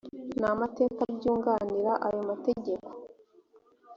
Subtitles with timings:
[0.41, 2.89] n amateka byunganira ayo mategeko